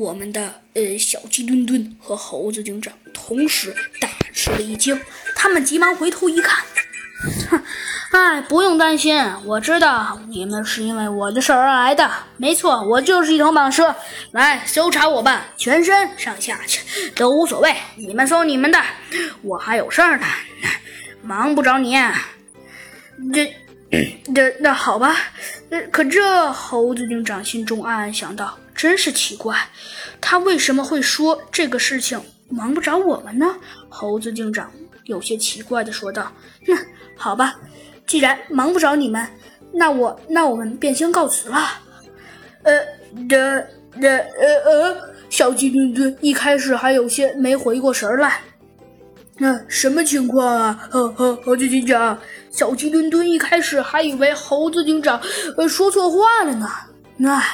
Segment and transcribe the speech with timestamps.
[0.00, 4.98] 我们的呃小鸡墩墩和猴子警长同时大吃了一惊，
[5.36, 6.64] 他们急忙回头一看，
[7.50, 7.62] 哼，
[8.12, 12.10] 哎，不用担心，我知道你们是因为我的事儿而来的。
[12.38, 13.94] 没错，我就是一头蟒蛇，
[14.32, 16.58] 来搜查我吧，全身上下
[17.14, 18.82] 都无所谓，你们搜你们的，
[19.42, 20.26] 我还有事儿呢，
[21.22, 21.94] 忙不着你。
[23.34, 23.54] 这。
[24.32, 25.16] 那那好吧，
[25.90, 29.68] 可这猴子警长心中暗暗想到：真是奇怪，
[30.22, 33.54] 他为什么会说这个事情忙不着我们呢？
[33.90, 34.72] 猴子警长
[35.04, 36.32] 有些奇怪的说道
[36.66, 36.74] ：“哼，
[37.14, 37.56] 好吧，
[38.06, 39.28] 既然忙不着你们，
[39.70, 41.58] 那我那我们便先告辞了。”
[42.64, 42.72] 呃，
[43.28, 43.66] 这
[44.00, 44.96] 这呃呃，
[45.28, 48.40] 小鸡墩墩一开始还有些没回过神来。
[49.36, 50.88] 那什么情况啊？
[50.90, 52.18] 猴猴猴子警长，
[52.50, 55.20] 小鸡墩墩一开始还以为猴子警长
[55.58, 56.66] 呃说错话了呢。
[57.18, 57.44] 那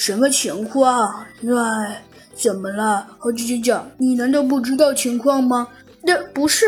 [0.00, 1.26] 什么情况？
[1.42, 2.02] 哎，
[2.34, 3.86] 怎么了，猴子警长？
[3.98, 5.68] 你难道不知道情况吗？
[6.00, 6.64] 那不是，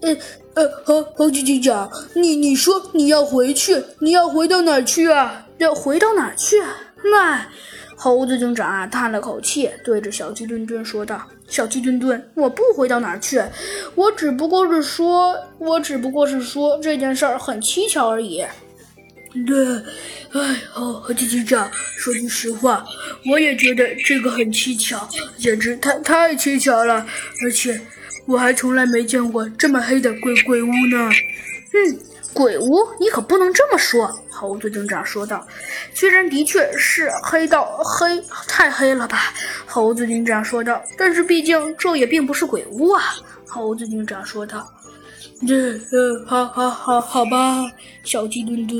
[0.00, 0.12] 呃
[0.54, 5.46] 呃，猴猴子警长，你你说你要回去，你要回到哪儿去啊？
[5.58, 6.56] 要回到哪儿去？
[7.12, 7.46] 那。
[7.98, 13.40] 猴子警长啊，叹了口气，对着小鸡墩墩说道：“小鸡墩墩，我不回到哪儿去，
[13.94, 18.44] 我只不过是说，我只不过是说这件事儿很蹊跷而已。”
[19.44, 19.66] 对，
[20.40, 22.84] 哎，猴子警长，说句实话，
[23.30, 27.06] 我也觉得这个很蹊跷，简直太太蹊跷了，
[27.44, 27.80] 而且
[28.26, 31.10] 我还从来没见过这么黑的鬼鬼屋呢。
[31.72, 31.98] 嗯。
[32.32, 35.46] 鬼屋，你可不能这么说。”猴子警长说道
[35.94, 39.32] ，“虽然的确是黑到黑，太黑了吧？”
[39.64, 43.02] 猴子警长说道，“但是毕竟这也并不是鬼屋啊。”
[43.48, 44.70] 猴子警长说道
[45.48, 45.80] ，“这……
[45.90, 47.64] 呃，好好好好吧。”
[48.04, 48.68] 小鸡墩墩